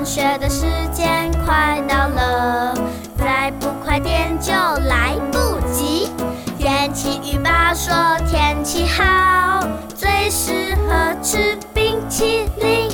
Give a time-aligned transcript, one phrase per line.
[0.00, 0.64] 放学的时
[0.94, 2.74] 间快到了，
[3.18, 6.08] 再不快点就来不及。
[6.56, 7.92] 天气预报说
[8.26, 9.60] 天气好，
[9.94, 12.88] 最适合吃冰淇淋。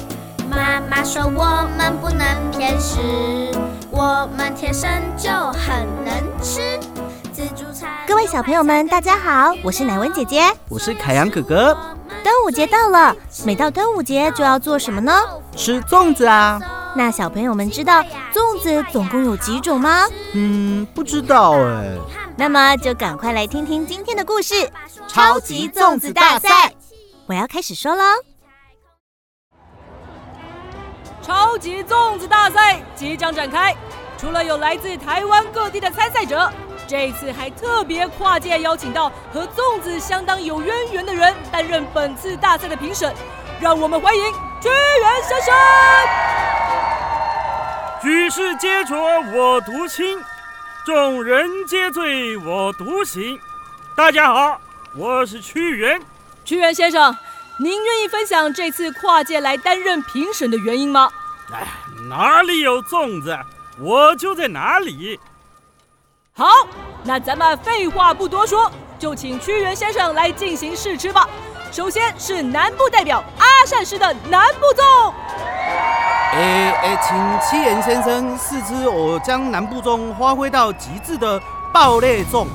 [0.51, 2.99] 妈妈说我们不能偏食，
[3.93, 6.13] 我们天生就很能
[6.43, 6.77] 吃。
[7.33, 7.89] 自助餐。
[8.09, 11.73] 各位小朋友们，大家好，我是奶文姐姐，我是凯阳哥哥。
[12.25, 13.15] 端午节到了，
[13.45, 15.13] 每到端午节就要做什么呢？
[15.55, 16.59] 吃粽子啊。
[16.97, 20.07] 那小朋友们知道粽子总共有几种吗？
[20.33, 21.99] 嗯，不知道哎。
[22.39, 24.55] 那么就赶快来听听今天的故事——
[25.07, 26.73] 超级粽子大赛。
[27.27, 28.03] 我要开始说喽。
[31.23, 33.77] 超级粽子大赛即将展开，
[34.17, 36.51] 除了有来自台湾各地的参赛者，
[36.87, 43.13] 这次还特别跨界邀请到和粽子相当有渊源的人担任本次大赛的评审。
[43.61, 44.23] 让我们欢迎
[44.63, 45.55] 屈原先生。
[48.59, 48.97] 皆浊
[49.33, 50.19] 我独清，
[50.85, 53.39] 众人皆醉我独醒。
[53.95, 54.59] 大家好，
[54.95, 56.01] 我是屈原。
[56.43, 57.15] 屈原先生，
[57.59, 61.11] 您愿意分享这次跨界来担任评审的原因吗？
[61.53, 61.67] 哎，
[62.09, 63.39] 哪里有粽子，
[63.79, 65.21] 我就在哪里。
[66.33, 66.47] 好，
[67.05, 71.29] 那咱们废话不多说，就请屈原先生来进行试吃吧。
[71.71, 75.13] 首先是南部代表阿善师的南部粽。
[76.37, 81.41] 诶诶，请七言先生试吃我将南部粽发挥到极致的
[81.73, 82.47] 爆裂粽。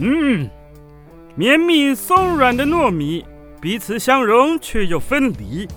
[0.00, 0.48] 嗯，
[1.34, 3.22] 绵密松软的糯米
[3.60, 5.68] 彼此相融却又分离，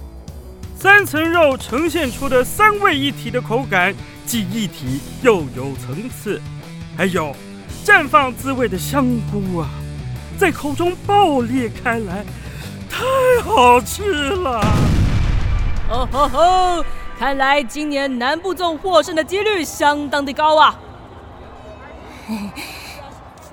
[0.79, 3.93] 三层肉呈现出的三位一体的口感，
[4.25, 6.41] 既一体又有层次。
[6.95, 7.35] 还有
[7.83, 9.67] 绽放滋味的香菇啊，
[10.37, 12.23] 在口中爆裂开来，
[12.89, 13.03] 太
[13.43, 14.63] 好吃了。
[16.13, 16.85] 哦吼！
[17.19, 20.79] 看来今年南部粽获胜的几率相当的高啊。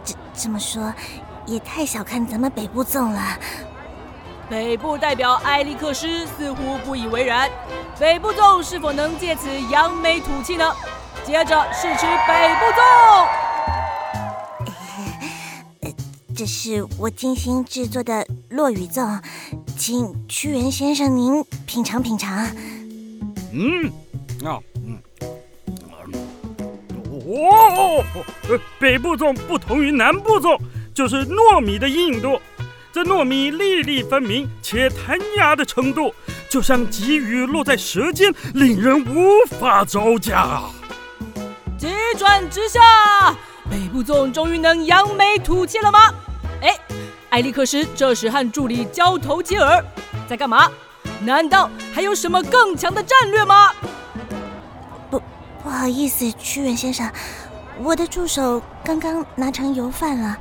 [0.04, 0.92] 这这么说，
[1.46, 3.38] 也太小看咱们北部粽了。
[4.48, 7.50] 北部代表埃利克斯似乎不以为然。
[7.98, 10.70] 北部粽是否能借此扬眉吐气呢？
[11.24, 13.26] 接着试吃北部粽。
[16.36, 19.22] 这是我精心制作的落雨粽，
[19.86, 22.46] 请屈原先生您品尝品尝。
[23.52, 23.84] 嗯，
[24.42, 24.98] 啊，嗯，
[27.26, 28.02] 哦，
[28.78, 30.58] 北部粽不同于南部粽，
[30.94, 32.40] 就是糯米的硬度。
[32.94, 36.14] 这糯米粒粒分明且弹牙的程度，
[36.48, 40.62] 就像急雨落在舌尖，令人无法招架。
[41.76, 43.36] 急转直下，
[43.70, 46.10] 北部粽终于能扬眉吐气了吗？
[47.34, 49.84] 哎，艾利克斯这时和助理交头接耳，
[50.28, 50.70] 在干嘛？
[51.18, 53.72] 难道还有什么更强的战略吗？
[55.10, 55.20] 不，
[55.60, 57.10] 不好意思，屈原先生，
[57.82, 60.38] 我的助手刚刚拿成油饭了，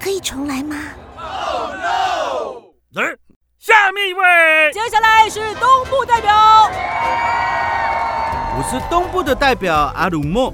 [0.00, 0.76] 可以重来吗
[1.16, 3.00] ？Oh no！
[3.00, 3.16] 来，
[3.60, 6.34] 下面一位，接下来是东部代表。
[8.58, 10.52] 我是东部的代表阿鲁莫，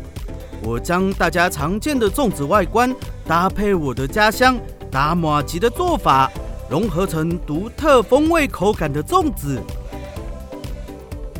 [0.62, 2.94] 我将大家常见的粽子外观
[3.26, 4.58] 搭配我的家乡
[4.90, 6.30] 达马吉的做法，
[6.68, 9.62] 融合成独特风味口感的粽子。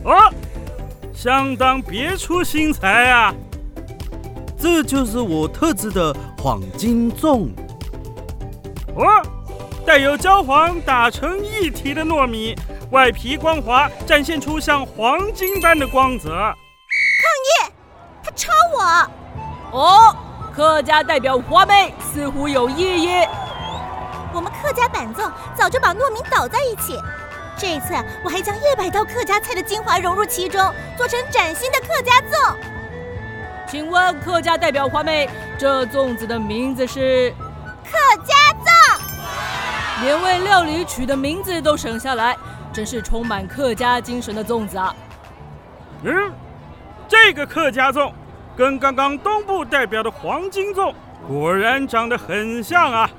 [0.05, 0.15] 哦，
[1.15, 3.35] 相当别出心裁啊！
[4.59, 7.49] 这就是我特制的黄金粽。
[8.97, 9.05] 哦，
[9.87, 12.57] 带有焦黄打成一体的糯米。
[12.91, 16.31] 外皮光滑，展现出像黄金般的光泽。
[16.31, 16.49] 抗
[17.69, 17.73] 议！
[18.25, 19.79] 他抄我！
[19.79, 20.17] 哦，
[20.55, 23.09] 客家代表花妹似乎有异议。
[24.69, 27.01] 客家板粽早就把糯米捣在一起，
[27.56, 30.61] 这一次我还将一百道客家菜的精华融入其中，
[30.95, 32.55] 做成崭新的客家粽。
[33.67, 37.31] 请问客家代表花妹，这粽子的名字是？
[37.83, 37.97] 客
[38.27, 39.01] 家粽。
[40.03, 42.37] 连为料理取的名字都省下来。
[42.71, 44.94] 真是充满客家精神的粽子啊！
[46.03, 46.31] 嗯，
[47.09, 48.12] 这个客家粽
[48.55, 50.93] 跟刚刚东部代表的黄金粽
[51.26, 53.11] 果然长得很像啊！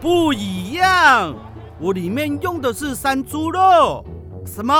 [0.00, 1.34] 不一样，
[1.78, 4.02] 我里面用的是山猪肉。
[4.46, 4.74] 什么？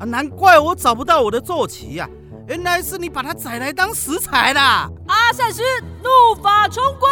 [0.00, 2.08] 啊，难怪我找不到我的坐骑呀！
[2.48, 4.90] 原来是你把它宰来当食材啦！
[5.06, 5.62] 阿善师
[6.02, 7.10] 怒发冲冠！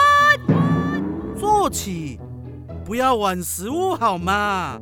[1.38, 2.18] 坐骑，
[2.84, 4.76] 不要玩食物好吗？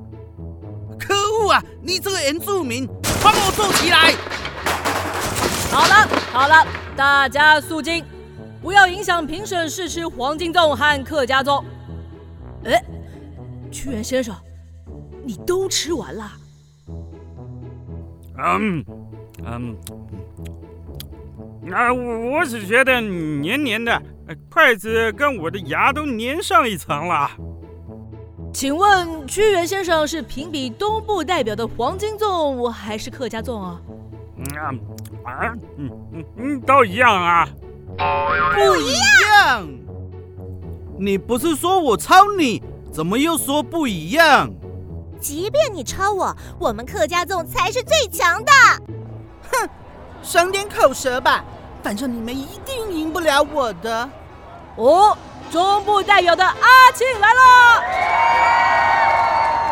[0.99, 1.63] 可恶啊！
[1.83, 2.89] 你这个原住民，
[3.23, 4.15] 帮我坐起来！
[5.71, 6.67] 好了好了，
[6.97, 8.03] 大家肃静，
[8.63, 11.63] 不要影响评审试吃黄金粽和客家粽。
[12.65, 12.83] 哎，
[13.71, 14.35] 屈原先生，
[15.25, 16.33] 你都吃完了？
[18.39, 18.85] 嗯
[19.45, 19.77] 嗯，
[21.73, 24.03] 啊，我只觉得黏黏的，
[24.51, 27.31] 筷子跟我的牙都粘上一层了。
[28.53, 33.81] 请问屈原先生是评比东部代表的黄金粽，还是客家粽啊？
[34.39, 34.45] 嗯
[35.25, 37.49] 啊，嗯嗯嗯，都一样啊。
[38.55, 39.69] 不一样。
[40.99, 42.63] 你不是说我抄你，
[42.93, 44.51] 怎么又说不一样？
[45.21, 48.53] 即便你抄我，我们客家粽才是最强的。
[49.51, 49.69] 哼，
[50.23, 51.45] 省点口舌吧，
[51.83, 54.09] 反正你们一定赢不了我的。
[54.77, 55.17] 哦，
[55.51, 57.83] 中部代表的阿庆来了，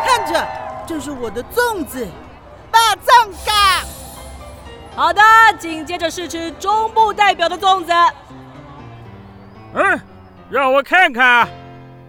[0.05, 0.47] 看着，
[0.85, 2.07] 这是我的粽子，
[2.71, 3.83] 大粽嘎。
[4.95, 5.21] 好的，
[5.59, 7.91] 紧接着是吃中部代表的粽子。
[9.73, 9.99] 嗯。
[10.55, 11.49] 让我看看，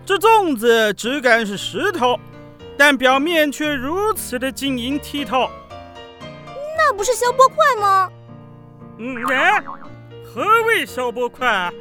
[0.05, 2.17] 这粽子质感是石头，
[2.79, 5.51] 但表面却如此的晶莹剔透。
[6.79, 8.09] 那不是消波块吗？
[8.99, 9.61] 嗯，哎，
[10.25, 11.73] 何谓消波块？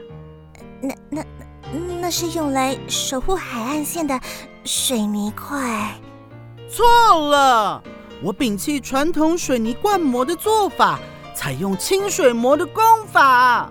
[0.81, 1.23] 那那
[1.71, 4.19] 那那是用来守护海岸线的
[4.63, 5.93] 水泥块。
[6.67, 6.83] 错
[7.29, 7.83] 了，
[8.23, 10.97] 我摒弃传统水泥灌模的做法，
[11.35, 13.69] 采用清水模的工法。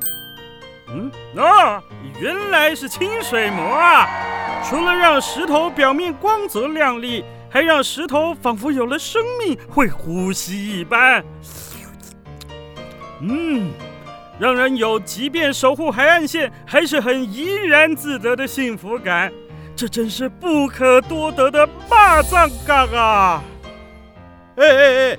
[0.87, 1.83] 嗯啊，
[2.21, 4.09] 原来是清水模啊！
[4.65, 11.25] 除了让石头表面光泽亮丽，还让石头仿佛有了生命，会呼吸一般。
[13.21, 13.73] 嗯，
[14.39, 19.33] 让人有即便守护海岸线还是很怡然自得的幸福感。
[19.77, 23.43] 这真是不可多得的霸藏嘎啊！
[24.57, 25.19] 哎哎哎，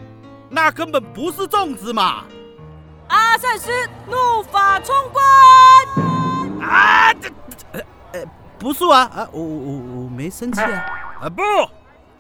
[0.50, 2.24] 那根本不是粽子嘛！
[3.08, 3.70] 阿善师
[4.08, 6.05] 怒发冲冠！
[6.66, 7.30] 啊，这，
[7.74, 7.82] 呃
[8.14, 8.26] 呃，
[8.58, 10.86] 不是啊，啊，我我我我没生气啊！
[11.22, 11.42] 啊不，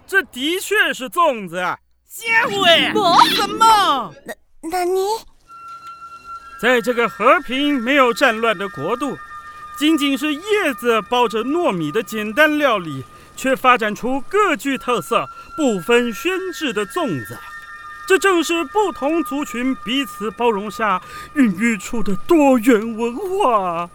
[0.07, 1.77] 这的确是粽子啊。
[2.07, 3.23] 吓我！
[3.29, 4.13] 什么？
[4.25, 4.33] 那
[4.69, 5.01] 那你，
[6.61, 9.17] 在这个和平没有战乱的国度，
[9.77, 10.41] 仅仅是叶
[10.79, 13.03] 子包着糯米的简单料理，
[13.35, 15.27] 却发展出各具特色、
[15.57, 17.37] 不分轩制的粽子。
[18.07, 21.01] 这正是不同族群彼此包容下
[21.33, 23.89] 孕育出的多元文化，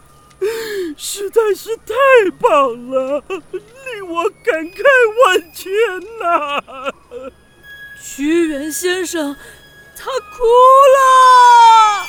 [0.97, 1.93] 实在是太
[2.39, 4.83] 棒了，令我感慨
[5.25, 5.71] 万千
[6.19, 6.93] 呐！
[8.03, 9.35] 屈原先生，
[9.95, 10.43] 他哭
[10.97, 12.05] 了，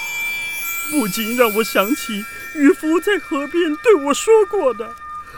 [0.90, 2.24] 不禁让我想起
[2.54, 4.94] 渔夫在河边对我说过的：“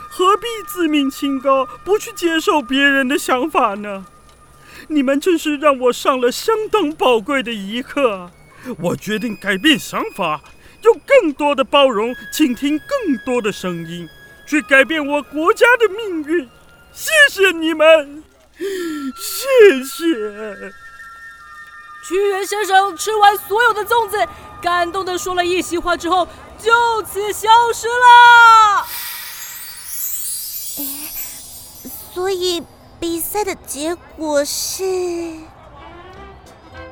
[0.09, 4.07] 何必自命清高，不去接受别人的想法呢？”
[4.89, 8.31] 你们真是让我上了相当宝贵的一课，
[8.79, 10.43] 我决定改变想法，
[10.85, 14.09] 用更多的包容，倾听更多的声音，
[14.47, 16.49] 去改变我国家的命运。
[16.93, 18.23] 谢谢你们，
[18.57, 20.05] 谢谢。
[22.07, 24.29] 屈原先生吃完所有的粽子，
[24.63, 26.29] 感动的说了一席话之后，
[26.59, 28.87] 就此消失了。
[32.15, 32.63] 所以。
[33.01, 34.83] 比赛的结果是，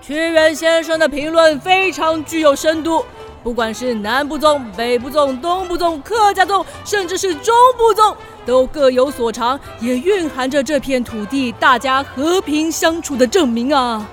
[0.02, 3.06] 屈原先生的评论非常具有深度。
[3.42, 8.14] 不管是南部粽、北部粽、东部粽、客家粽，甚至是中部粽，
[8.46, 14.06] 都各有所长，也蕴含着这片土地大家和平相处的证明啊！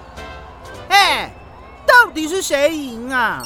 [0.89, 1.31] 哎，
[1.85, 3.41] 到底是谁赢啊？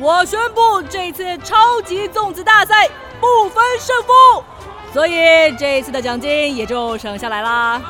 [0.00, 2.88] 我宣布，这次超级粽子大赛
[3.20, 4.42] 不分胜负。
[4.92, 5.12] 所以
[5.56, 7.80] 这一次的奖金也就省下来啦。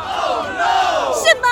[1.14, 1.48] 什么？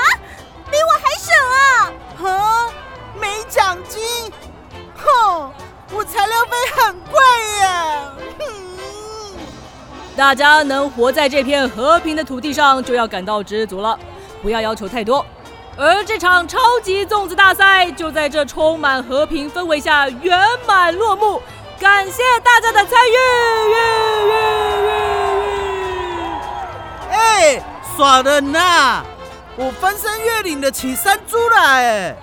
[10.22, 13.98] 大家能活在这片和平的土地上，就要感到知足了，
[14.40, 15.26] 不要要求太多。
[15.76, 21.42] 而这场超级粽子大赛就在这充满和平氛围下圆满落幕。
[21.80, 23.16] 感谢大家的参与。
[27.10, 27.60] 哎，
[27.96, 29.02] 耍人呐！
[29.56, 32.14] 我翻山越岭的起山猪了哎！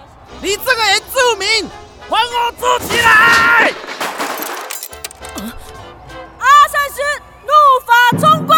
[0.41, 1.69] 你这个原住民，
[2.09, 3.73] 还我坐起来！
[8.17, 8.57] 冲冠！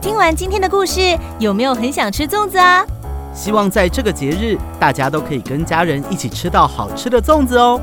[0.00, 2.84] 听完今天的故事，有没有很想吃粽子啊？
[3.34, 7.80] 希望在这个节日，大家都可以跟家人一起吃到好吃的粽子哦。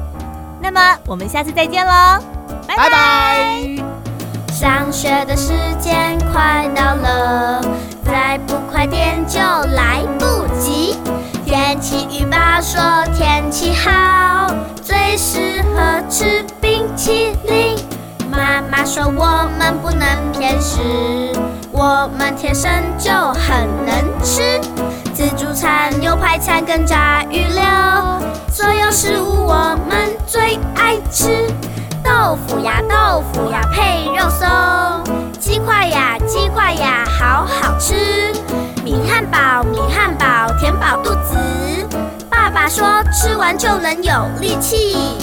[0.60, 2.20] 那么，我们下次再见喽！
[2.68, 3.78] 拜拜！
[4.52, 7.62] 上学的时间快到了，
[8.04, 10.98] 再不快点就来不及。
[11.46, 12.82] 天气预报说
[13.16, 13.92] 天气好，
[17.08, 17.74] 淇淋。
[18.30, 20.82] 妈妈说我们不能偏食，
[21.72, 24.60] 我们天生就很能吃。
[25.14, 27.64] 自助餐、牛排餐跟炸鱼柳，
[28.52, 31.48] 所有食物我们最爱吃。
[32.04, 34.46] 豆腐呀豆腐呀配肉松，
[35.40, 38.34] 鸡块呀鸡块呀好好吃。
[38.84, 41.38] 米汉堡米汉堡填饱肚子，
[42.30, 44.12] 爸爸说吃完就能有
[44.42, 45.18] 力气。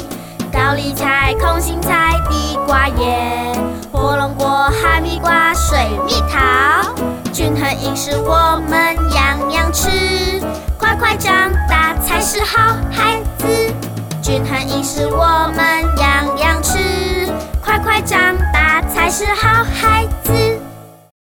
[0.54, 3.52] 高丽菜、空心菜、地瓜叶、
[3.90, 6.94] 火龙果、哈密瓜、水蜜桃。
[7.32, 9.90] 均衡饮食，我们样样吃，
[10.78, 13.46] 快快长大才是好孩子。
[14.22, 16.78] 均衡饮食，我们样样吃，
[17.60, 18.20] 快快长
[18.52, 20.43] 大才是好孩子。